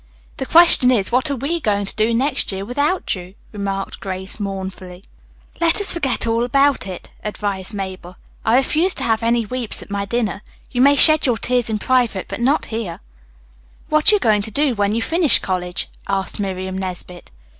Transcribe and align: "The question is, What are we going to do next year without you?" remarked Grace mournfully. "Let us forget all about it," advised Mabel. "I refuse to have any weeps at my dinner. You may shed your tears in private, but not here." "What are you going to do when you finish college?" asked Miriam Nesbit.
"The 0.37 0.47
question 0.47 0.89
is, 0.89 1.11
What 1.11 1.29
are 1.29 1.35
we 1.35 1.59
going 1.59 1.85
to 1.85 1.95
do 1.95 2.11
next 2.11 2.51
year 2.51 2.65
without 2.65 3.13
you?" 3.13 3.35
remarked 3.51 3.99
Grace 3.99 4.39
mournfully. 4.39 5.03
"Let 5.59 5.79
us 5.79 5.93
forget 5.93 6.25
all 6.25 6.43
about 6.43 6.87
it," 6.87 7.11
advised 7.23 7.75
Mabel. 7.75 8.15
"I 8.43 8.55
refuse 8.55 8.95
to 8.95 9.03
have 9.03 9.21
any 9.21 9.45
weeps 9.45 9.83
at 9.83 9.91
my 9.91 10.05
dinner. 10.05 10.41
You 10.71 10.81
may 10.81 10.95
shed 10.95 11.27
your 11.27 11.37
tears 11.37 11.69
in 11.69 11.77
private, 11.77 12.27
but 12.27 12.41
not 12.41 12.65
here." 12.73 12.99
"What 13.89 14.11
are 14.11 14.15
you 14.15 14.19
going 14.19 14.41
to 14.41 14.49
do 14.49 14.73
when 14.73 14.95
you 14.95 15.03
finish 15.03 15.37
college?" 15.37 15.87
asked 16.07 16.39
Miriam 16.39 16.79
Nesbit. 16.79 17.29